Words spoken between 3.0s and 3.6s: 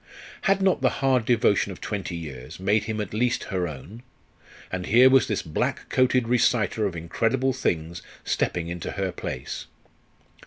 least